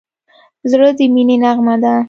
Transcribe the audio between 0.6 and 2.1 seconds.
زړه د مینې نغمه ده.